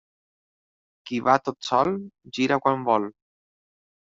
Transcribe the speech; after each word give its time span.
Qui 1.09 1.19
va 1.27 1.35
tot 1.49 1.67
sol, 1.69 1.93
gira 2.39 2.59
quan 2.65 2.89
vol. 2.89 3.07